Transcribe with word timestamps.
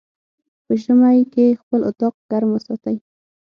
په 0.65 0.73
ژمی 0.81 1.19
کی 1.33 1.47
خپل 1.61 1.79
اطاق 1.89 2.13
ګرم 2.29 2.49
وساتی 2.53 2.97